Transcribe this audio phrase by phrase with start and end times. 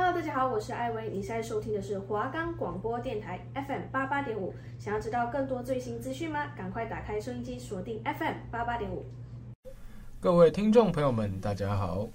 [0.00, 4.54] Hello，大家好，我是艾薇，你现在收听的是华冈广播电台 FM 八八点五。
[4.78, 6.52] 想要知道更多最新资讯吗？
[6.56, 9.04] 赶快打开收音机，锁定 FM 八八点五。
[10.20, 12.08] 各位听众朋友们，大家好，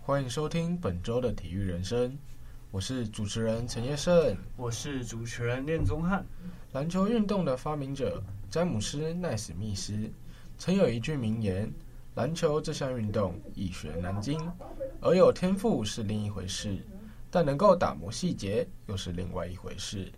[0.00, 2.18] 欢迎收听本周的体育人生。
[2.72, 6.26] 我是主持人陈业胜，我是主持人练宗翰。
[6.72, 8.20] 篮球运动的发明者
[8.50, 10.10] 詹姆斯奈史密斯
[10.58, 11.72] 曾有一句名言
[12.16, 14.40] ：“篮球这项运动易学难精，
[15.00, 16.76] 而有天赋是另一回事。”
[17.30, 20.10] 但能够打磨细节又是另外一回事。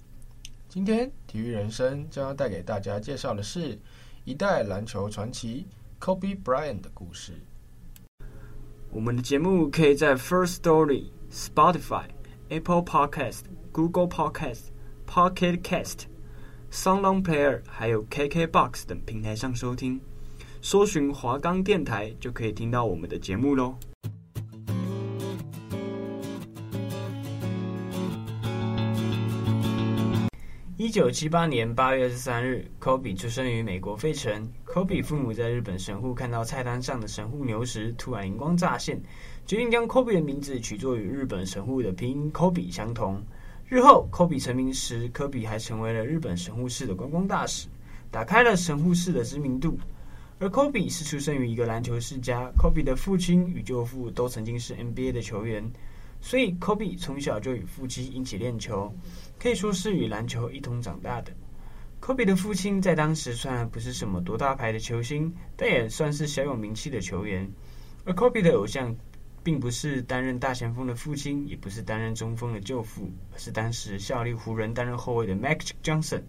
[0.69, 3.79] 今天体育人生将要带给大家介绍的是
[4.25, 5.67] 一代篮球传奇
[5.99, 7.33] Kobe Bryant 的故事。
[8.93, 12.05] 我们的节目可以在 First Story、Spotify、
[12.49, 13.43] Apple Podcast、
[13.73, 14.67] Google Podcast、
[15.07, 16.07] Pocket Cast、
[16.71, 20.01] SoundOn Player 还有 KKBox 等平台上收听，
[20.63, 23.77] 搜寻华冈电台就可以听到我们的节目喽。
[30.83, 34.51] 一九七八年八月二十三日，Kobe 出生于美国费城。
[34.65, 38.99] Kobe 父母在日本神户看到菜单上的神户牛时，突然灵光乍现，
[39.45, 43.23] 决定将 Kobe 的名字取作与日本神户的拼音 Kobe 相同。
[43.69, 47.69] 日后，Kobe 成名时，科比还成为了日本神户市的观光大使，
[48.11, 49.79] 打开了神户市的知名度。
[50.39, 55.71] 而 Kobe 是出生于一个篮球世家，Kobe 的父亲与舅父都曾经是 NBA 的球员，
[56.21, 58.95] 所以 Kobe 从小就与父亲一起练球。
[59.39, 61.33] 可以说是与篮球一同长大的。
[61.99, 67.51] 科比的父亲在当时虽然不是什么多大牌的球星，但也算是小有名气的球员。
[68.05, 68.97] 而科比的偶像，
[69.43, 76.23] 并不是担任大前锋的父亲，也不是担任中锋的舅父，而是当时效力湖人担任后卫的 Magic Johnson，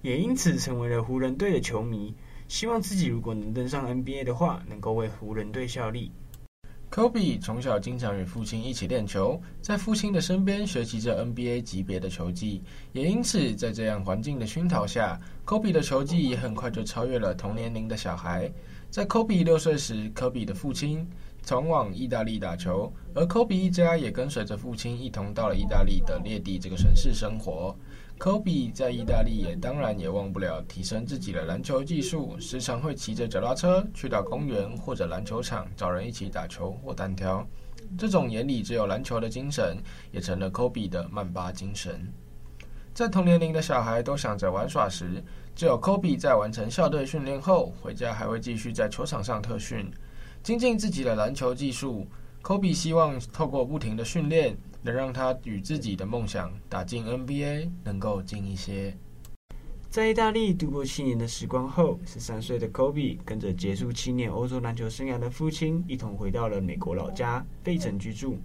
[0.00, 2.14] 也因此成为了湖人队的球迷，
[2.48, 6.12] 希望自己如果能登上 NBA 的话，能够为湖人队效力。
[6.94, 18.48] 科比从小经常与父亲一起练球，在父亲的身边学习着 NBA 级别的球技，也因此在这样环境的熏陶下，科比的球技也很快就超越了同年龄的小孩。
[18.90, 21.04] 在科比六岁时，科比的父亲
[21.42, 27.76] 前往意大利打球，而科比一家也跟随着父亲一同到了意大利的列蒂这个城市生活。
[28.16, 37.46] 科比在意大利也当然也忘不了提升自己的篮球技术，时常会骑着脚踏车去到公园或者篮球场找人一起打球或单挑。
[37.98, 39.76] 这种眼里只有篮球的精神，
[40.10, 42.10] 也成了科比的曼巴精神。
[42.94, 45.22] 在同年龄的小孩都想着玩耍时，
[45.54, 49.90] 只有科比在完成校队训练后回家还会继续在球场上特训，
[50.42, 52.06] 精进自己的篮球技术。
[52.44, 58.94] 科比希望透过不停的训练，能让他与自己的梦想打进 NBA 能够近一些。
[59.88, 68.36] 在意大利度过七年的时光后，十三岁的科比跟着结束七年欧洲篮球生涯的父亲一同回到了美国老家费城居住。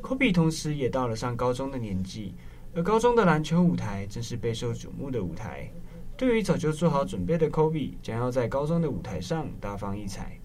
[0.00, 2.34] 科比同时也到了上高中的年纪，
[2.74, 5.70] 而高中的篮球舞台正是备受瞩目的舞台。
[6.16, 10.38] 对于早就做好准备的科比，将要在高中的舞台上大放异彩。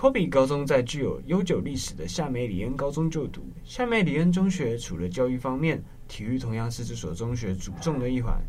[0.00, 3.42] 科比高中在具有悠久历史的夏梅里恩高中就读。
[3.64, 8.40] 夏梅里恩中学除了教育方面，体育同样是这所中学主重的一环。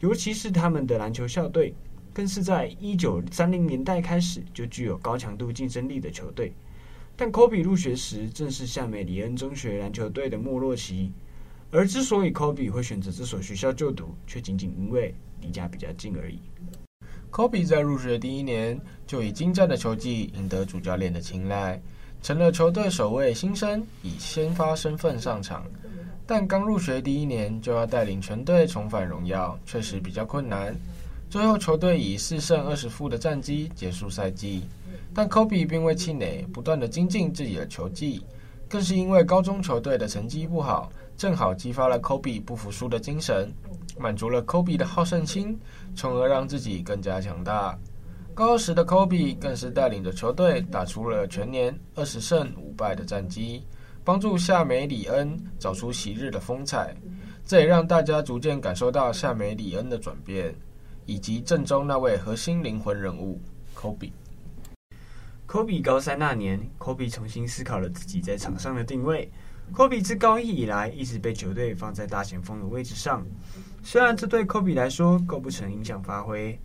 [0.00, 1.72] 尤其是他们的篮球校队，
[2.12, 6.52] 更是在一九三零年代开始就具有高强度竞争力的球队。
[7.14, 11.12] 但科比入学时，正是夏梅里恩中学篮球队的没落期。
[11.70, 16.40] 而之所以科比会选择这所学校就读，却仅仅因为离家比较近而已。
[17.30, 21.80] 科比在入学第一年就以精湛的球技赢得主教练的青睐，
[22.22, 25.64] 成了球队首位新生以先发身份上场。
[26.26, 30.74] 但刚入学第一年就要带领全队重返荣耀，确实比较困难。
[31.30, 34.62] 最后球队以四胜二十负的战绩结束赛季。
[35.14, 38.22] 但科比并未气馁，不断地精进自己的球技，
[38.68, 43.52] 更是因为高中球队的成绩不好，正好激发了科比不服输的精神。
[43.98, 45.58] 满足了科比的好胜心，
[45.96, 47.76] 从而让自己更加强大。
[48.32, 53.64] 高二时的科比更是带领着球队打出了全年二十胜五败的战绩，
[54.04, 56.94] 帮助夏梅里恩找出昔日的风采。
[57.44, 60.54] 这也让大家逐渐感受到夏梅里恩的转变，
[61.04, 63.40] 以及正中那位核心灵魂人物
[63.74, 64.12] 科比。
[65.46, 69.28] 科比高三那年，科比重新思考了自己在场上的定位。
[69.72, 73.24] 科比自高一以来一直被球队放在大前锋的位置上，
[73.82, 76.58] 虽然这对科比来说构不成影响发挥，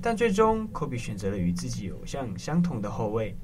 [0.00, 3.34] 但最终科比选择了与自己偶像相同的后卫，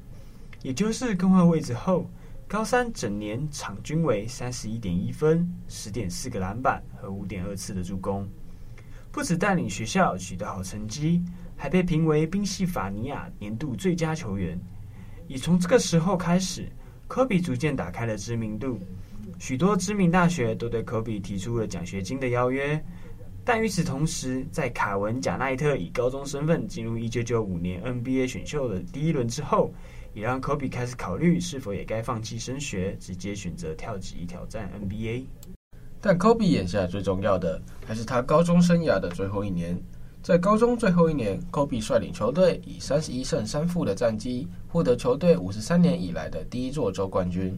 [0.62, 2.08] 也就是更换位置后，
[2.46, 8.28] 高三整年场均为三十一点一分、十点四个篮板和五点二次的助攻，
[9.10, 11.20] 不止带领学校取得好成绩，
[11.56, 14.56] 还被评为宾夕法尼亚年度最佳球员。
[15.26, 16.70] 也从这个时候开始，
[17.08, 18.78] 科比逐渐打开了知名度。
[19.38, 22.82] 许多知名大学都对科比提出了奖学金的邀约。
[23.44, 29.72] 但与此同时，在卡文贾奈特以高中身份进入1995年 NBA 选秀的第一轮之后，
[30.14, 35.26] 也让科比开始考虑是否也该放弃升学，直接选择跳级挑战 NBA。
[36.00, 39.80] 但科比眼下最重要的还是他高中生涯的最后一年。
[40.22, 47.56] 在高中最后一年，科比率领球队以三十一胜三负的战绩，获得球队五十三年以来的第一座周冠军。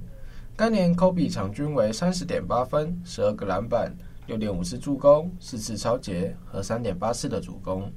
[0.58, 3.96] 该年，科比场均为三十点八分、十二个篮板。
[4.26, 7.88] 六点五次助攻，四次抄截和三点八次的主攻，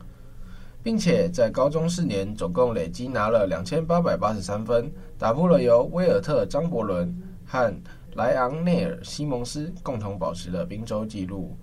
[0.83, 7.11] 并且在高中四年总共累积拿了两千八百八十三分，打破了由威尔特张伯伦
[7.47, 7.73] 和
[8.13, 11.57] 莱昂内尔西蒙斯共同保持的宾州纪录，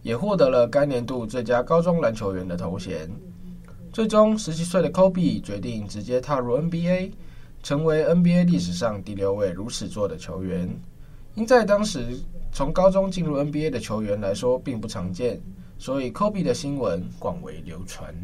[0.00, 3.10] 也获得了该年度最佳高中篮球员的头衔。
[3.92, 7.12] 最终，十七岁的科比决定直接踏入 NBA，
[7.64, 10.68] 成为 NBA 历史上第六位如此做的球员，
[11.34, 12.16] 因在当时。
[12.52, 15.40] 从高中进入 NBA 的球员来说并不常见，
[15.76, 18.14] 所以科比的新闻广为流传。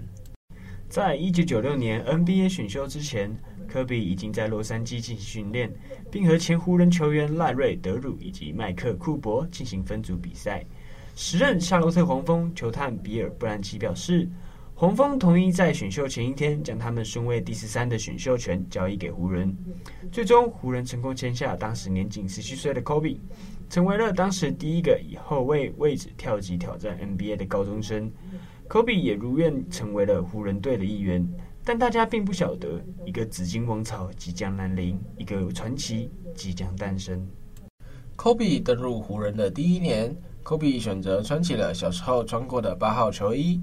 [0.88, 5.74] 在一九九六年 NBA 选秀之前，科比已经在洛杉矶进行训练，
[6.12, 10.64] 并和前湖人球员赖瑞·德鲁以及麦克·库珀进行分组比赛。
[11.16, 14.28] 时任夏洛特黄蜂球探比尔·布兰奇表示，
[14.80, 19.54] 黄蜂同意在选秀前一天将他们顺位第十三的选秀权交易给湖人。
[20.10, 23.20] 最终，湖人成功签下当时年仅十七岁的科比。
[23.68, 28.10] 成为了当时第一个以后卫位置跳级挑战 NBA 的高中生，
[28.68, 31.30] 科比也如愿成为了湖人队的一员。
[31.62, 37.28] 但大家并不晓得，一个紫金王朝即将来临，一个传奇即将诞生。
[38.16, 43.60] 科比登入湖人的第一年，科比选择穿起了小时候穿过的八号球衣。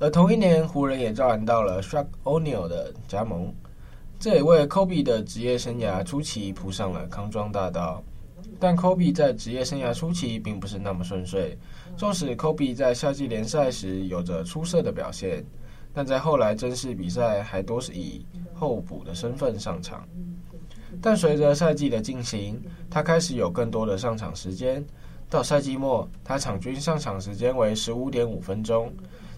[0.00, 3.54] 而同一年，湖人也招揽到了 Shaq O'Neal 的加盟，
[4.18, 8.02] 这也为 Kobe 的职业生涯初期铺上了康庄大道。
[8.58, 11.54] 但 Kobe 在职业生涯初期并不是那么顺遂，
[11.98, 15.44] 纵使 Kobe 在夏季联赛时有着出色的表现，
[15.92, 18.24] 但在后来正式比赛还多是以
[18.54, 20.08] 候补的身份上场。
[21.02, 22.58] 但随着赛季的进行，
[22.88, 24.82] 他开始有更多的上场时间。
[25.28, 28.90] 到赛季末，他场均上场时间为十五点五分钟。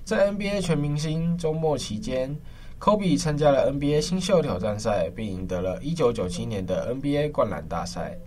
[0.05, 2.37] 在 NBA 全明星周末期间，
[2.77, 8.19] 科比参加了 NBA 新秀挑战赛，并赢得了一九九七年的 NBA 灌篮大赛。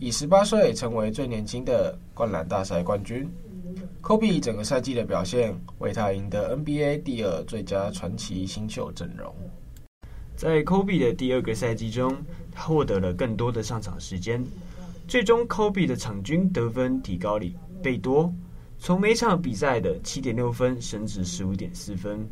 [0.00, 3.30] 以十八岁成为最年轻的灌篮大赛冠军，
[4.00, 9.32] 科比整个赛季的表现为他赢得 NBA 第二最佳传奇新秀阵容。
[10.34, 12.16] 在科比的第二个赛季中，
[12.50, 14.44] 他获得了更多的上场时间，
[15.06, 18.32] 最终科比的场均得分提高了一倍多，
[18.82, 22.26] 从每场比赛的七点六分升至十五点四分。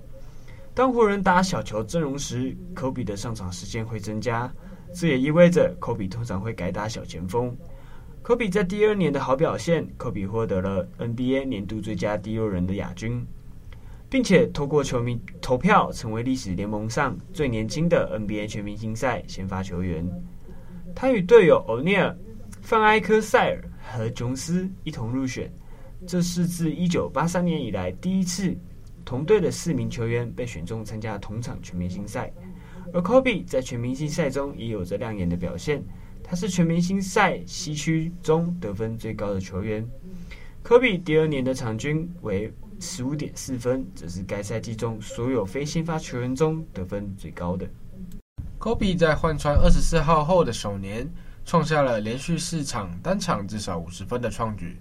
[0.74, 4.50] 当湖人打小球阵容时，科比的上场时间会增加。
[4.94, 7.54] 这也意味着科比通常会改打小前锋。
[8.22, 13.26] 科比在第二年的好表现，科比获得了 NBA 年度最佳第六人的亚军，
[14.08, 20.08] 并且透过球迷投票成为历史联盟上最年轻的 NBA 全明星赛先发球员。
[20.94, 22.16] 他与队友欧尼尔、
[22.62, 25.52] 范埃克塞尔和琼斯一同入选，
[26.06, 28.56] 这是自1983年以来第一次
[29.04, 32.32] 同队的四名球员被选中参加同场全明星赛。
[32.92, 35.82] 而科比在全明星赛中也有着亮眼的表现，
[36.22, 39.86] 他是全明星赛西区中得分最高的球员。
[40.62, 47.68] 科比第二年的场均为十五点四分，这是该赛季中所有非先发球员中得分最高的。
[48.58, 51.08] 科比在换穿二十四号后的首年，
[51.44, 54.76] 创下了连续四场单场至少五十分的创举，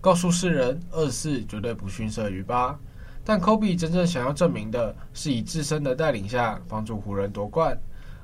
[0.00, 2.78] 告诉世人二四绝对不逊色于八。
[3.22, 7.78] 但科比真正想要证明的是，以自身的带领下帮助湖人夺冠。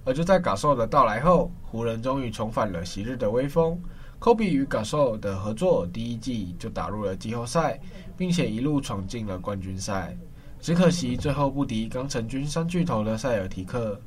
[0.05, 3.79] 而就在 Gasol 的到来后，湖人终于重返了昔日的威风。
[4.19, 7.79] 科比与 Gasol 的合作，第一季就打入了季后赛，
[8.17, 10.17] 并且一路闯进了冠军赛。
[10.59, 14.01] 只可惜最后不敌刚成军三巨头的塞尔提克。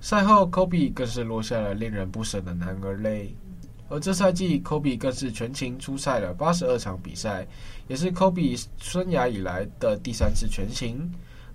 [0.00, 3.36] 赛后，科比更是落下了令人不舍的男儿泪。
[3.92, 7.46] 而这赛季，科比更是全勤出赛了八十二场比赛，
[7.88, 10.98] 也是科比生涯以来的第三次全勤。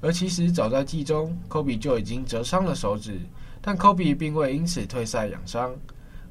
[0.01, 3.19] 而其实早在季中，科比就已经折伤了手指，
[3.59, 5.75] 但科比并未因此退赛养伤，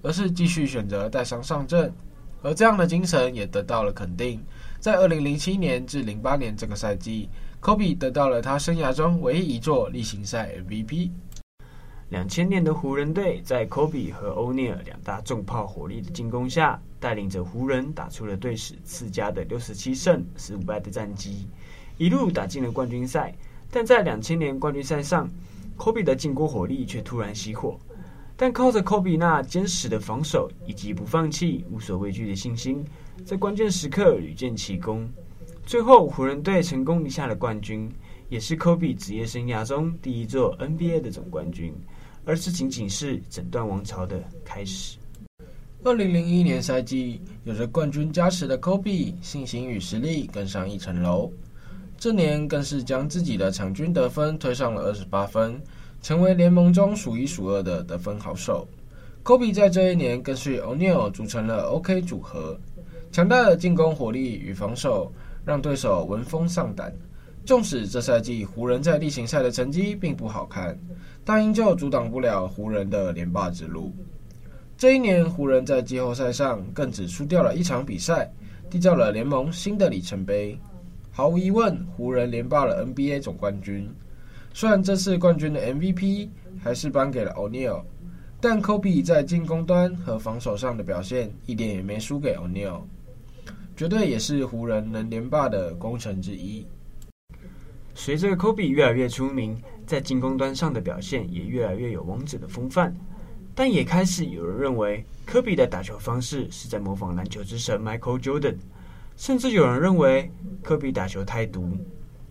[0.01, 1.93] 而是继续选择带伤上阵。
[2.41, 4.41] 而这样的精神也得到了肯定。
[4.79, 11.11] 在二零零七年至零八年这个赛季，科比得到了他生涯中唯一一座例行赛 MVP。
[12.09, 21.49] 两千年的湖人队在科比和欧尼尔两大重炮火力的进攻下，带领着湖人打出了队史次佳的六十七胜十五败的战绩，
[21.99, 23.35] 一路打进了冠军赛。
[23.73, 25.29] 但在两千年冠军赛上，
[25.77, 27.77] 科比的进攻火力却突然熄火。
[28.37, 32.85] 但靠着科比那坚实的防守以及不放弃、无所畏惧的信心，
[33.25, 35.09] 在关键时刻屡建奇功。
[35.65, 37.91] 最后，湖人队成功赢下了冠军，
[38.29, 41.75] 也是科比职业生涯中第一座 NBA 的总冠军，
[42.27, 44.99] 而这仅仅是整段王朝的开始。
[45.85, 51.31] 二零零一年赛季，有着冠军加持的科比，信心与实力更上一层楼。
[51.97, 55.59] 这年更是将自己的场均得分推上了二十八分，
[56.03, 58.67] 成为联盟中数一数二的得分好手。
[59.23, 62.59] 科比在这一年更是与 O'Neal 组成了 OK 组合，
[63.13, 65.13] 强大的进攻火力与防守
[65.45, 66.93] 让对手闻风丧胆。
[67.47, 70.77] 纵使这赛季湖人在例行赛的成绩并不好看，
[71.25, 73.95] 但依旧阻挡不了湖人的连霸之路。
[74.77, 78.29] 这一年，湖人在季后赛上更只输掉了一场比赛，
[78.69, 80.59] 缔造了联盟新的里程碑。
[81.13, 83.89] 毫无疑问，湖人连霸了 NBA 总冠军。
[84.53, 86.29] 虽然这次冠军的 MVP
[86.61, 87.85] 还是颁给了 O'Neal，
[88.41, 92.81] 但 Kobe 在进攻端和防守上的表现一点也没输给 O'Neal，
[93.77, 96.67] 绝对也是湖人能连霸的功臣之一。
[97.99, 102.95] 随着 Kobe 越来越出名，在进攻端上的表现也越来越有王者的风范。
[103.55, 108.57] 但也开始有人认为，科比的打球方式是在模仿篮球之神 Michael Jordan，
[109.17, 110.31] 甚至有人认为
[110.63, 111.73] 科比打球太毒。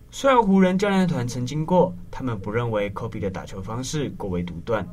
[0.08, 4.88] 虽然湖人教练团曾经过，他们不认为科比的打球方式过为独断，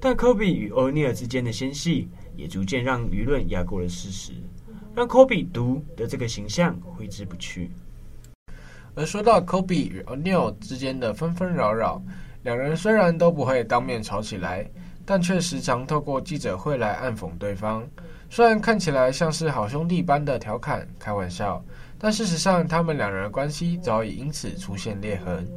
[0.00, 4.32] 但科比与欧尼尔之间的纤细也逐渐让舆论压过了事实，
[4.94, 7.70] 让科比毒的这个形象挥之不去。
[8.98, 12.02] 而说到科比与欧尼尔之间的纷纷扰扰，
[12.42, 14.68] 两人虽然都不会当面吵起来。
[15.06, 17.82] 但却时常透过记者会来暗讽对方，
[18.28, 21.64] 虽然看起来像是好兄弟般的调侃、开玩笑，
[21.98, 25.48] 但事实上他们两人的关系早已因此出现裂痕。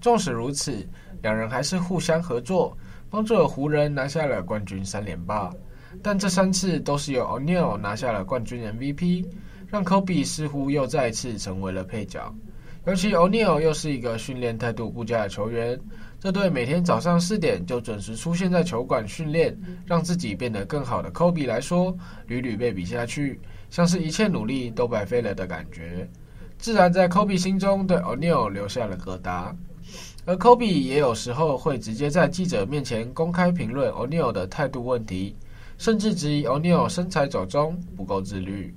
[0.00, 0.88] 纵使如此，
[1.20, 2.74] 两人还是互相合作，
[3.10, 5.52] 帮助了湖人拿下了冠军三连霸。
[6.02, 9.26] 但这三次都是由 O'Neal 拿下了冠军 MVP，
[9.66, 12.34] 让 Kobe 似乎又再次成为了配角。
[12.86, 15.76] 尤其 o n e i l 又是一个训练态度不佳的球员。
[16.20, 21.96] 这对每天早上四点就准时出现在球馆训练，让自己变得更好的科比来说，
[22.28, 23.40] 屡屡被比下去，
[23.70, 26.08] 像是一切努力都白费了的感觉，
[26.58, 29.52] 自然在科比心中对 o n e i l 留下了疙瘩。
[30.24, 35.34] 而科比也有时候会直接在记者面前公开评论 o n e i l 的态度问题，
[35.76, 38.72] 甚至质疑 o n e i l 身材走中不够自律，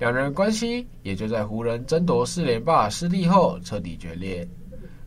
[0.00, 4.48] 两人关系也就在湖人争夺四连霸失利后彻底决裂。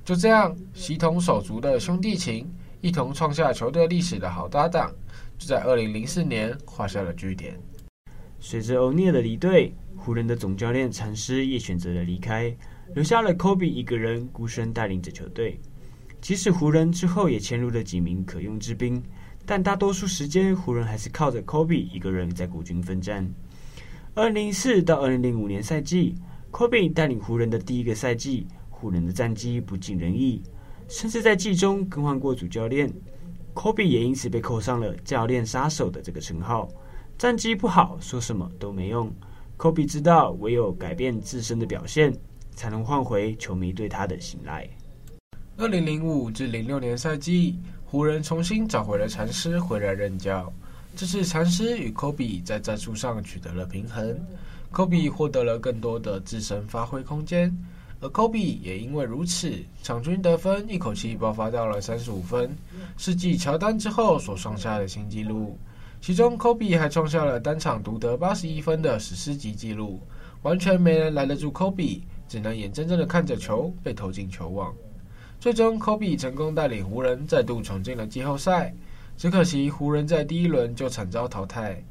[0.05, 2.47] 就这样，形同手足的兄弟情，
[2.79, 4.93] 一同创下球队历史的好搭档，
[5.39, 7.59] 就在二零零四年画下了句点。
[8.39, 12.55] 随着欧尼尔的离队，湖人的总教练禅师也选择了离开，
[12.93, 15.59] 留下了科比一个人孤身带领着球队。
[16.21, 19.01] 即使湖人之后也签入了几名可用之兵，
[19.43, 23.27] 但大多数时间湖人还是靠着科比一个人在孤军奋战。
[24.15, 26.13] 二零零四到二零零五年赛季，
[26.51, 28.45] 科比带领湖人的第一个赛季。
[28.69, 30.43] 湖人的战绩不尽人意，
[30.87, 32.93] 甚至在季中更换过主教练，
[33.55, 36.69] 科比也因此被扣上了“教练杀手”的这个称号。
[37.17, 39.11] 战绩不好，说什么都没用。
[39.57, 42.13] 科比知道，唯有改变自身的表现，
[42.51, 44.69] 才能换回球迷对他的信赖。
[45.57, 50.53] 二零零五至零六年赛季，湖人重新找回了禅师回来任教。
[50.95, 54.15] 这次禅师与科比在战术上取得了平衡，
[54.71, 57.51] 科比获得了更多的自身发挥空间。
[57.99, 62.55] 而科比也因为如此，场均得分一口气爆发到了三十五分，
[62.95, 65.57] 是继乔丹之后所创下的新纪录。
[65.99, 69.99] 其中，科比还创下了单场独得八十一分的史诗级纪录，
[70.41, 74.75] 完全没人拦得住科比，只能眼睁睁的看着球被投进球网。
[75.39, 78.73] 最终，科比成功带领湖人再度闯进了季后赛，
[79.17, 81.83] 只可惜湖人在第一轮就惨遭淘汰。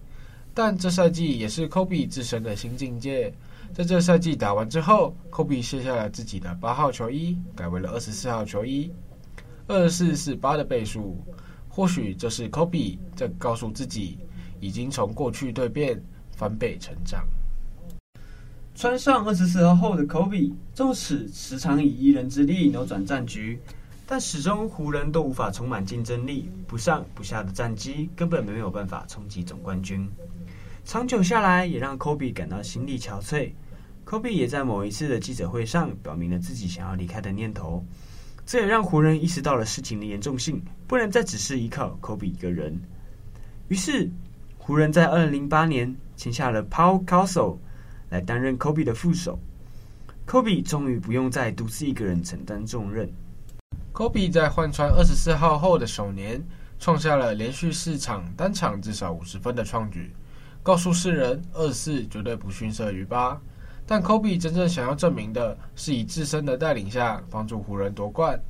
[0.55, 3.33] 但这赛季也是科比自身的新境界。
[3.73, 8.93] 在这赛季打完之后，科比卸下了自己的八号球衣，改为了二十四号球衣。
[9.67, 11.17] 二十四是八的倍数，
[11.71, 14.19] 或许这是科比在告诉自己，
[14.61, 15.99] 已经从过去蜕变，
[16.37, 17.25] 翻倍成长。
[18.75, 23.59] 穿上二十四号后的科比，纵使时常以一人之力扭转战局，
[24.07, 30.07] 但始终湖人都无法充满竞争力，不上不下的战绩根本没有办法冲击总冠军。
[30.85, 33.53] 长久下来，也让科比感到心力憔悴。
[34.05, 37.83] 科比也在某一次的记者会上表明了自己想要离开的念头，
[38.45, 42.79] 这也让湖人意识到了事情的严重性，不能再只是依靠科比一个人。
[43.69, 44.11] 于是，
[44.59, 47.57] 湖人在二零零八年签下了 Paul Gasol
[48.11, 49.39] 来担任科比的副手，
[50.27, 53.09] 科比终于不用再独自一个人承担重任。
[53.93, 56.43] 科比在换穿二十四号后的首年，
[56.79, 60.15] 创下了连续四场单场至少五十分的创举，
[60.63, 63.39] 告诉世人二十四绝对不逊色于八。
[63.87, 68.41] 但科比真正想要证明的是以自身的带领下帮助湖人夺冠。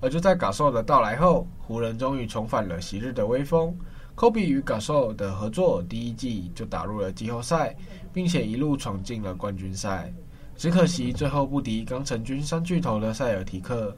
[0.00, 3.76] 而就在卡帅的到来后，湖人终于重返了昔日的威风。
[4.14, 7.74] 科比与 Gasol 的合作第一季就打入了季后赛，
[8.12, 10.12] 并且一路闯进了冠军赛。
[10.56, 13.96] 只可惜最后不敌刚成军三巨头的塞尔提克。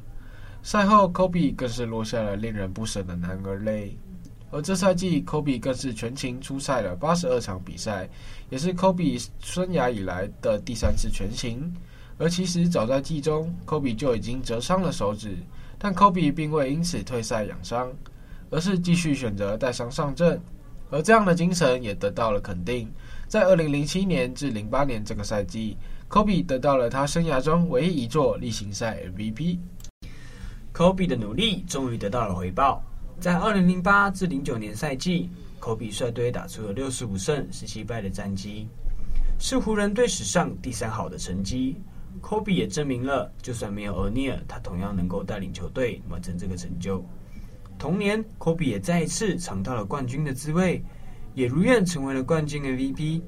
[0.64, 3.94] 赛后，科比更是落下了令人不舍的男儿泪。
[4.50, 8.08] 而这赛季，科比更是全勤出赛了八十二场比赛，
[8.48, 11.70] 也是科比生涯以来的第三次全勤。
[12.16, 15.36] 而其实早在季中，科比就已经折伤了手指，
[15.78, 17.92] 但科比并未因此退赛养伤，
[18.48, 20.40] 而是继续选择带伤上阵。
[20.90, 22.90] 而这样的精神也得到了肯定。
[23.28, 25.76] 在二零零七年至零八年这个赛季，
[26.08, 29.58] 科比得到了他生涯中唯一一座例行赛 MVP。
[30.74, 32.82] 科比的努力终于得到了回报。
[33.20, 38.66] 在二零零八至零九年赛季，科比率队打出了六十五胜十七败的战绩，
[39.38, 41.76] 是湖人队史上第三好的成绩。
[42.20, 47.04] 科比也证明了，就算没有厄尼尔，他同样能够带领球队完成这个成就。
[47.78, 50.82] 同年，科比也再一次尝到了冠军的滋味，
[51.34, 53.22] 也如愿成为了冠军 MVP，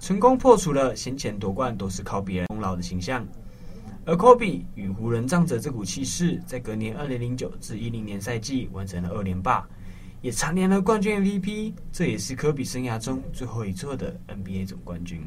[0.00, 3.28] 成功破除了先前夺冠都是靠别人功劳的形象。
[4.08, 9.68] 而科比与湖人仗着这股气势，在隔年二零零九至一零年赛季完成了二连霸，
[10.22, 11.74] 也蝉联了冠军 MVP。
[11.92, 15.20] 这也是科比生涯中最后一座的 NBA 总冠军。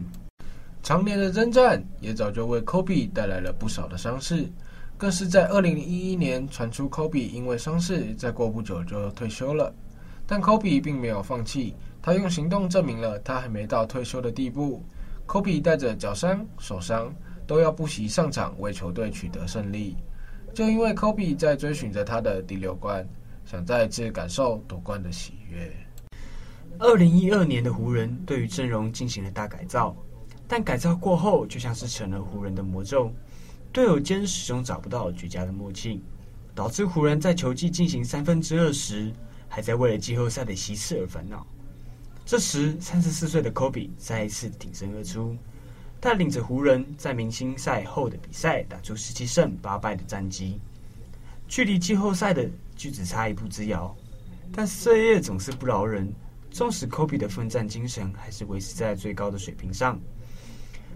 [0.81, 4.49] 常年的征战也早就为科比带来了不少的伤势，
[4.97, 9.71] 更是在二零一一年传出科比因为伤势，再过不久就退休了。
[10.25, 14.83] 但科比并没有放弃，他用行动证明了他还没到退休的地步。
[15.27, 17.13] 科比带着脚伤、手伤。
[17.51, 19.97] 都要不惜上场为球队取得胜利，
[20.53, 23.05] 就因为科比在追寻着他的第六冠，
[23.43, 25.69] 想再次感受夺冠的喜悦。
[26.79, 29.93] 二零一二年的湖人对于阵容进行了大改造，
[30.47, 33.11] 但改造过后就像是成了湖人的魔咒，
[33.73, 36.01] 队友间始终找不到绝佳的默契，
[36.55, 39.11] 导致湖人在球季进行三分之二时，
[39.49, 41.45] 还在为了季后赛的席次而烦恼。
[42.25, 45.35] 这时，三十四岁的科比再一次挺身而出。
[46.01, 50.59] 带领着湖人，在明星赛后的比赛打出十七胜八败的战绩，
[51.47, 53.95] 距离季后赛的就只差一步之遥。
[54.51, 56.11] 但岁月总是不饶人，
[56.49, 59.99] 纵使科比的奋战精神还是维持在最高的水平上，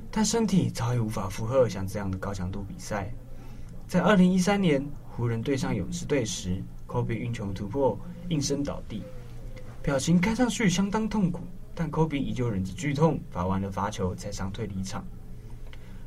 [0.09, 3.13] 但身体早已无法负荷像这样的高强度比赛。
[3.87, 7.95] 在二零一三年湖人对上勇士队时，科比运球突破，
[8.29, 9.03] 应声倒地，
[9.83, 11.41] 表情看上去相当痛苦。
[11.75, 15.05] 但科比依旧忍着剧痛，罚完了罚球才伤退离场。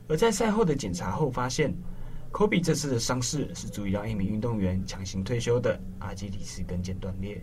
[0.08, 1.72] 而在赛后的检查后发现，
[2.32, 7.38] 科比这次的伤势是足以让一名运动员强行退休的阿基里斯跟腱断裂。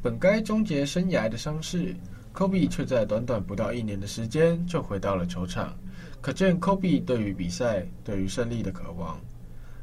[0.00, 1.94] 本该终结生涯的伤势，
[2.32, 5.76] 科比却在短短不到一年的时间就回到了球场，
[6.22, 9.20] 可见科比对于比赛、对于胜利的渴望。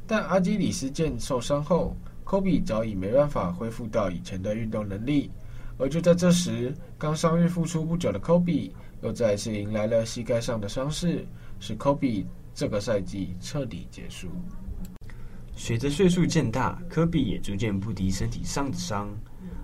[0.06, 5.30] 但阿基里斯腱受伤后，科比早已没办法恢复到以前的运动能力。
[5.78, 11.26] 而就在这时，刚伤愈复出不久的科比又再次迎来了膝盖上的伤势，
[11.58, 14.28] 使科比这个赛季彻底结束。
[15.56, 19.08] 随着岁数渐大，科比也逐渐不敌身体上的伤。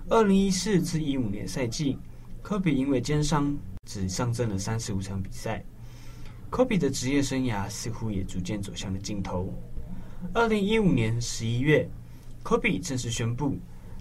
[0.09, 1.97] 二零一四至一五年赛季，
[2.41, 5.63] 科比因为肩伤只上阵了三十五场比赛。
[6.49, 9.53] 科比的职业生涯似乎也逐渐走向了尽头。
[10.33, 11.87] 二零一五年十一月，
[12.43, 13.57] 科比正式宣布。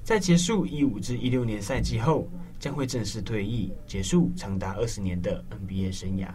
[0.09, 2.27] 在结束一五至一六年赛季后，
[2.59, 6.29] 将会正式退役，结束长达二十年的 NBA 生涯。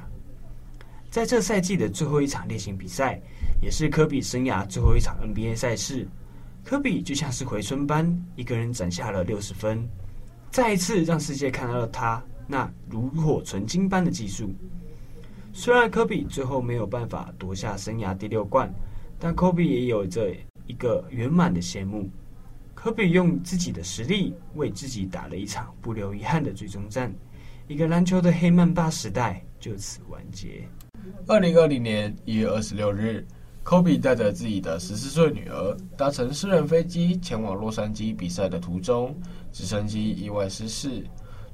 [1.09, 3.19] 在这赛季的最后一场例行比赛，
[3.63, 6.07] 也是科比生涯最后一场 NBA 赛事，
[6.63, 9.89] 科比就像是回春般，一个人攒下了六十分，
[10.51, 14.53] 再一次让世界看到了他那炉火纯青般的技术。
[15.51, 18.71] 虽然科比最后没有办法夺下生涯第六冠，
[19.17, 20.31] 但科比也有着
[20.67, 22.07] 一个圆满的谢幕。
[22.83, 27.09] 科比用自己的实力为自己打了一场不留遗憾的最终战，
[27.65, 30.67] 一个篮球的黑曼巴时代就此完结。
[31.25, 33.25] 二零二零年一月二十六日，
[33.63, 39.17] 科比带着自己的十四岁女儿搭乘私人飞机前往洛杉矶比赛的途中，
[39.53, 41.05] 直升机意外失事，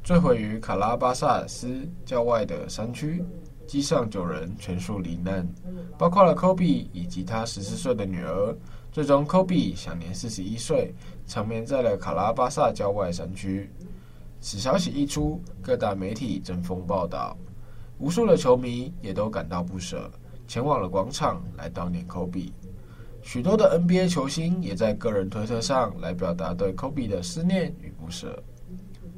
[0.04, 3.24] 坠毁于卡拉巴萨斯郊外的山区，
[3.70, 5.48] 机上九人全数罹难，
[5.96, 8.58] 包括了科比以及他十四岁的女儿。
[8.92, 10.92] 最终，科比享年四十一岁，
[11.28, 13.70] 长眠在了卡拉巴萨郊外山区。
[14.42, 17.38] 此消息一出，各大媒体争锋报道，
[18.00, 20.10] 无数的球迷也都感到不舍，
[20.48, 22.52] 前往了广场来悼念科比。
[23.22, 28.42] 许多的 NBA 球星也在个人推特上来表达对 Kobe 的思念与不舍。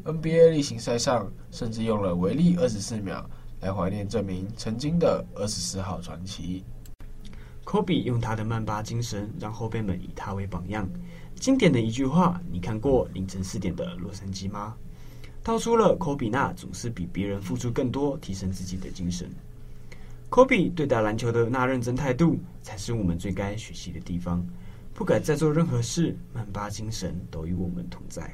[0.03, 3.29] NBA 例行赛上甚至用了维利二十四秒
[3.61, 6.63] 来怀念这名曾经的二十四号传奇。
[7.63, 10.89] Kobe 用他的曼巴精神让后辈们以他为榜样。
[11.35, 14.75] 经典的一句话：“你看过凌晨四点的洛杉矶吗？”
[15.43, 19.29] 道出了科比那总是比别人付出更多，提升自己的精神。
[20.29, 24.45] 科比对待篮球的那认真态度，才是我们最该学习的地方。
[24.93, 28.31] 不管在做任何事，曼巴精神都与我们同在。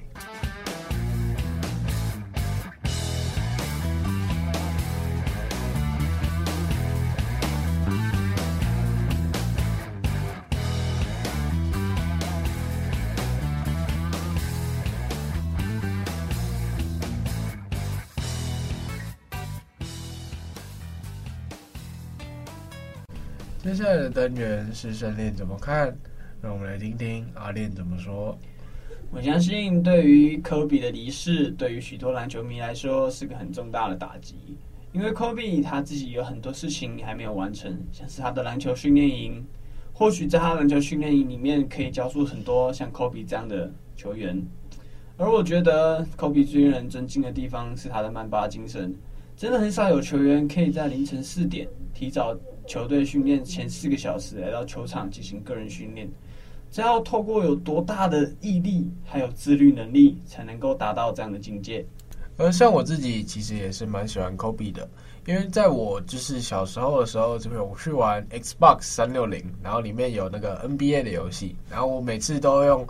[23.68, 25.94] 接下来的单元是胜练怎么看？
[26.42, 28.40] 让我们来听听阿练怎么说。
[29.12, 34.36] 我相信，对于科比的离世，对于许多篮球迷来说是个很重大的打击。
[34.94, 39.46] 因为科比他自己有很多事情还没有完成，像是他的篮球训练营。
[39.92, 44.42] 或许在他篮球训练营里面，可以教出很多像科比这样的球员。
[45.18, 48.96] 而我觉得，科比最令人尊敬的地方是他的曼巴精神。
[49.36, 52.34] 真的很少有球员可以在凌晨四点提早。
[52.68, 56.08] 球队训练前四个小时来到球场进行个人训练，
[56.70, 61.84] 这要透过有多大的毅力还有自律能力才能够达到这样的境界？
[62.38, 64.88] 而像我自己其实也是蛮喜欢 Kobe 的，
[65.26, 72.86] 因为在我就是小时候的时候，这边我去玩 Xbox 三六零，然后里面有那个 NBA 的游戏，然后我每次都用。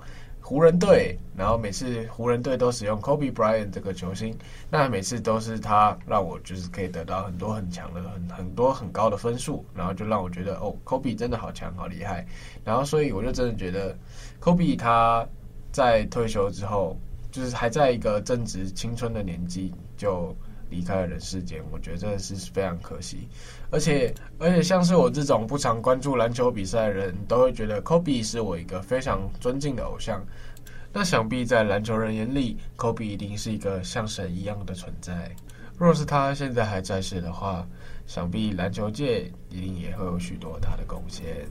[0.48, 4.34] 湖人队，然后每次湖人队都使用 Kobe Bryant 这个球星，
[4.72, 12.26] 那每次都是他让我就是可以得到很多很强的很很多很高的分数，然后就让我觉得哦，Kobe 真的好强好厉害，
[12.64, 13.94] 然后所以我就真的觉得
[14.40, 15.28] Kobe 他
[15.74, 16.96] 在退休之后，
[17.30, 20.34] 就是还在一个正值青春的年纪就
[20.70, 23.28] 离开了人世间，我觉得真的是非常可惜。
[23.70, 30.26] 而且而且，像是我这种不常关注篮球比赛的人，都会觉得 Kobe 是我一个非常尊敬的偶像。
[30.94, 35.32] 那想必在篮球人眼里，Kobe 一定是一个像神一样的存在。
[35.78, 37.68] 若是他现在还在世的话，
[38.08, 41.48] 想必篮球界一定也会有许多他的贡献。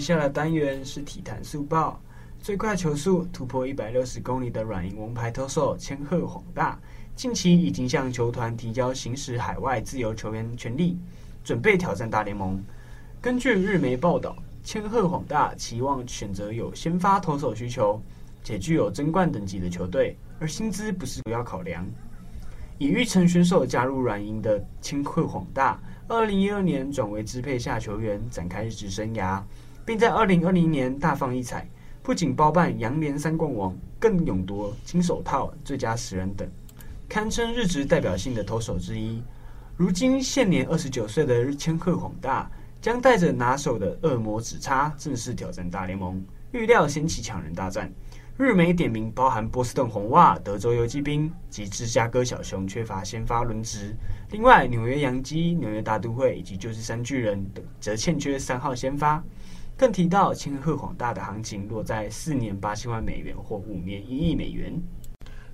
[0.00, 2.00] 接下来单元是体坛速报，
[2.40, 6.80] 最快球速突破一百六十公里的软银王牌投手千贺晃大，
[7.14, 10.98] 近期已经向球团提交行使海外自由球员权利，
[11.44, 12.58] 准备挑战大联盟。
[13.20, 14.34] 根据日媒报道，
[14.64, 18.00] 千贺晃大期望选择有先发投手需求
[18.42, 21.86] 且具有争冠等级的球队，而薪资不是主要考量。
[22.78, 29.42] 以育成选手加入软银的千贺晃大，二零一二年转为支配下球员，展开日职生涯。
[29.90, 31.68] 并在二零二零年大放异彩，
[32.00, 36.48] 不仅包办洋联三冠王，更勇夺金手套、最佳十人等，
[37.08, 39.20] 堪称日职代表性的投手之一。
[39.76, 42.48] 如今现年二十九岁的日千贺滉大，
[42.80, 47.92] 将带着拿手的恶魔指叉正式挑战大联盟，预料掀起抢人大战。
[48.36, 53.92] 日媒点名包含波士顿红袜、德州游骑兵及芝加哥小熊缺乏先发轮值，
[54.30, 59.20] 另外纽约洋基、纽约大都会以及旧金山巨人等则欠缺三号先发。
[59.80, 64.70] 更提到千贺广大的行情落在四年八千万美元或五年一亿美元。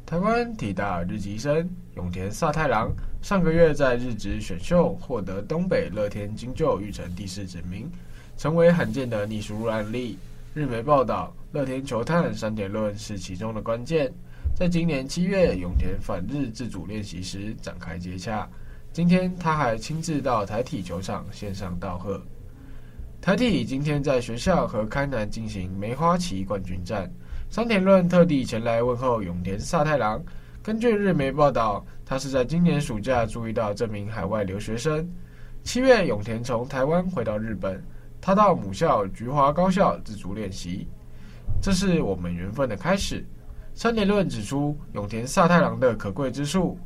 [0.04, 7.88] 台湾体大日籍生永田萨太郎上个月在日职选秀获得东北乐天金鷲育成第四指名，
[8.36, 10.18] 成为罕见的逆输入案例。
[10.54, 14.12] 日媒报道，乐天球探三点论是其中的关键。
[14.56, 18.48] 在今年七月永田返日自主练习时展开接洽，
[18.92, 22.20] 今天他还亲自到台体球场线上道贺。
[23.26, 27.10] 台体今天在学校和开南进行梅花旗冠军战，
[27.50, 30.22] 山田论特地前来问候永田萨太郎。
[30.62, 35.04] 根据日媒报道，他是在今年暑假注意到这名海外留学生。
[35.64, 37.82] 七月，永田从台湾回到日本，
[38.20, 40.86] 他到母校菊华高校自主练习。
[41.60, 43.26] 这是我们缘分的开始。
[43.74, 46.78] 山田论指出永田萨太郎的可贵之处，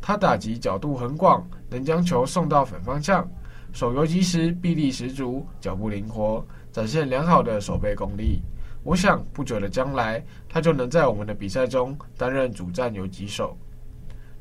[0.00, 3.30] 他打击角度很广，能将球送到反方向，
[3.72, 8.42] 手游击时臂力十足，脚步灵活，展现良好的守备功力。
[8.84, 13.56] 我想不久的将来，他就能在我们的比赛中担任主战游击手。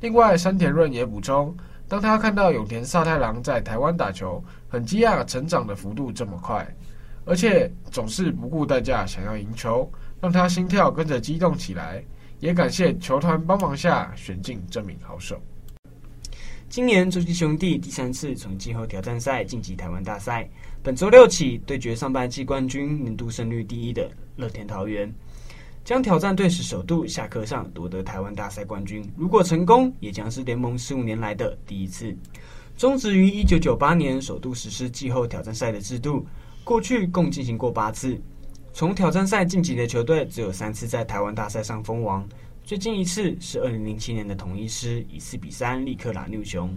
[0.02, 1.56] 另外，山田润也补充，
[1.88, 6.67] 当他看到永田萨太郎在台湾打球，很惊讶成长的幅度这么快，
[7.24, 9.89] 而且总是不顾代价想要赢球，
[10.20, 12.04] 让他心跳跟着激动起来。
[12.39, 15.39] 也感谢球团帮忙下选进这名好手。
[16.71, 20.49] 今年洲际兄弟第三次从季后挑战赛晋级台湾大赛，
[20.81, 25.13] 本周六起对决上半季冠军、年度胜率第一的乐天桃园，
[25.84, 29.05] 将挑战队史首度下课上夺得台湾大赛冠军。
[29.17, 32.15] 如果成功，也将是联盟十五年来的第一次。
[32.77, 36.25] 终止于一九九八年首度实施季后挑战赛的制度，
[36.63, 38.17] 过去共进行过八次。
[38.71, 42.25] 从挑战赛晋级的球队只有三次在台湾大赛上封王，
[42.63, 46.74] 最近一次是二零零七年的统一狮以四比三力克拉牛熊，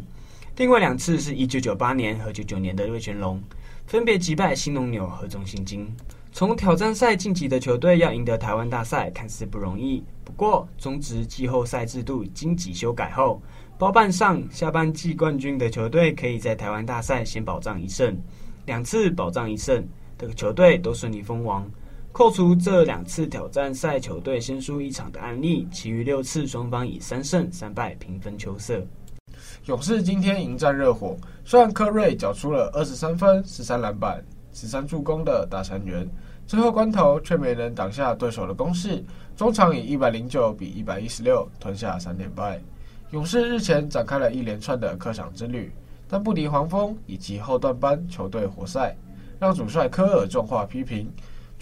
[0.57, 3.41] 另外两次是一九九八年和九九年的瑞全龙，
[3.87, 5.89] 分别击败新农牛和中信金。
[6.33, 13.41] 从挑战赛晋级的球队要赢得台湾大赛看似不容易，不过中职季后赛制度经几修改后，
[13.79, 18.19] 包办上下半季冠军的球队可以在台湾大赛先保障一胜，
[18.67, 19.87] 两次保障一胜
[20.19, 21.71] 的球队都顺利封王。
[22.15, 28.81] 扣除这两次挑战赛球队先输一场的案例，其余六次双方以三胜三败平分秋色。
[29.67, 36.09] 勇士今天迎战热火，虽然科瑞缴出了二十三分、十三篮板、十三助攻的大三元，
[36.47, 39.05] 最后关头却没能挡下对手的攻势，
[39.37, 42.61] 终场以一百零九比一百一十六吞下三连败。
[43.11, 45.69] 勇士日前展开了一连串的客场之旅，
[46.07, 48.97] 但不敌黄蜂以及后段班球队活塞，
[49.41, 51.11] 让主帅科尔重话批评。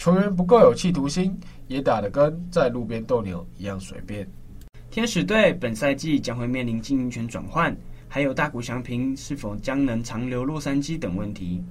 [0.03, 1.33] 球员不够有企图心，
[1.69, 4.27] 也打得跟在路边斗牛一样随便。
[4.91, 7.73] 天使队本赛季将会面临经营权转换，
[8.09, 11.63] 还有大谷翔平是否将能长留洛杉矶等问题。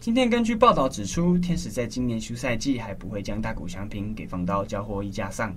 [0.00, 5.54] 今天根据报道指出，天使在今年休赛季还不会将大谷翔平给放到交货溢价上。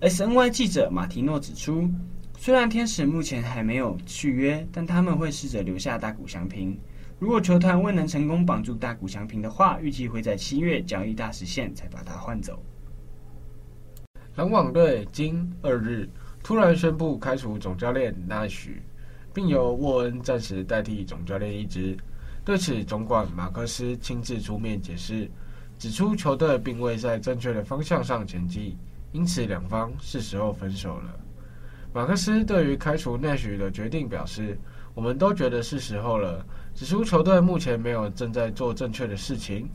[0.00, 1.86] SNY 记者马提诺指出，
[2.38, 6.78] 虽然天使目前还没有续约，但他们会试着留下大谷翔平。
[7.20, 12.58] 如果球团未能成功绑住大谷翔平的话，预计会在七月交易大实现才把他换走。
[14.36, 16.08] 篮网队今二日
[16.42, 18.80] 突然宣布开除总教练纳许，
[19.34, 21.94] 并由沃恩暂时代替总教练一职。
[22.42, 25.30] 对此，总管马克思亲自出面解释，
[25.78, 28.74] 指出球队并未在正确的方向上前进，
[29.12, 31.20] 因此两方是时候分手了。
[31.92, 34.58] 马克思对于开除纳许的决定表示。
[34.92, 39.68] 我们都觉得是时候了，指出球队目前没有正在做正确的事情，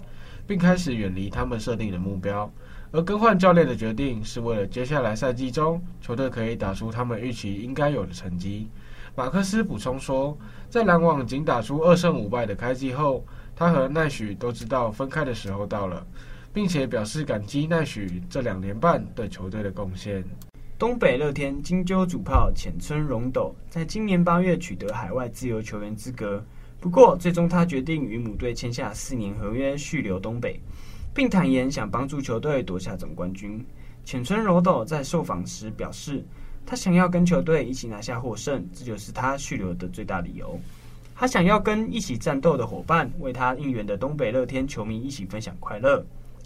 [0.48, 2.52] 并开始远离他们设定的目标。
[2.92, 8.70] 而更换教练的决定是为了接下来赛季中球队可以打出他们预期应该有的成绩。
[9.16, 10.38] 马克思补充说，
[10.70, 16.06] 在篮网仅打出二胜五败的开季后，他和奈许都知道分开的时候到了，
[16.54, 20.24] 并且表示感激奈许这两年半对球队的贡献。
[20.78, 26.44] 东北乐天金鷲主炮浅村荣斗在今年八月取得海外自由球员资格，
[26.86, 30.62] 不过最终他决定与母队签下四年合约续留东北，
[31.16, 33.60] 并坦言想帮助球队夺下总冠军。
[34.04, 36.24] 浅村柔斗在受访时表示，
[36.64, 40.60] 他想要跟球队一起拿下获胜，这就是他续留的最大理由。
[41.16, 46.06] 他想要跟一起战斗的伙伴，为他应援的东北乐天球迷一起分享快乐。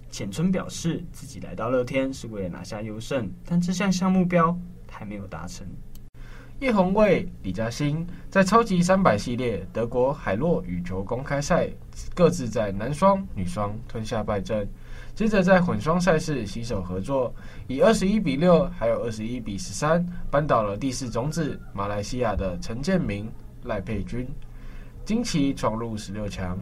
[0.09, 4.57] 浅村表示，自己来到乐天是为了拿下优胜，但这项项目标
[4.89, 5.67] 还没有达成。
[6.59, 11.69] 叶红卫、李嘉欣在超级三百系列德国海洛羽球公开赛
[12.13, 14.67] 各自在男双、女双吞下败阵，
[15.15, 17.33] 接着在混双赛事携手合作，
[17.67, 23.31] 以二十一比六还有二十一比十三扳倒了第四种子马来西亚的陈建明、
[23.63, 24.27] 赖佩君，
[25.05, 26.59] 惊奇闯入十六强。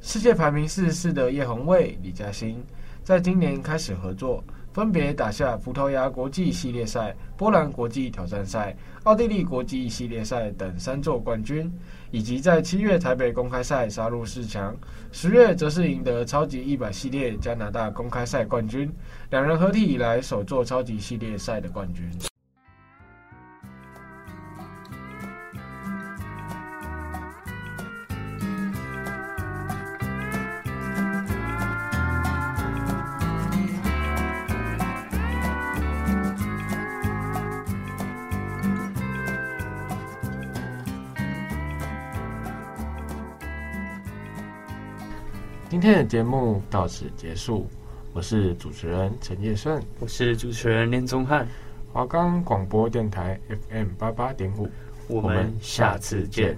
[0.00, 2.60] 世界排名四十四的叶红卫、李嘉欣。
[3.04, 4.42] 在今年开始合作，
[4.76, 11.72] 分别打下葡萄牙国际系列赛、波兰国际挑战赛、奥地利国际系列赛等三座冠军，
[12.10, 14.76] 以及在七月台北公开赛杀入四强，
[15.10, 18.92] 十月则是赢得超级一百系列加拿大公开赛冠军，
[19.30, 22.06] 两人合体以来首座超级系列赛的冠军。
[45.76, 47.68] 今天的节目到此结束，
[48.14, 51.46] 我是主持人陈业顺，我是主持人林宗翰，
[51.92, 54.70] 华冈广播电台 FM 八八点五，
[55.06, 56.56] 我们下次见。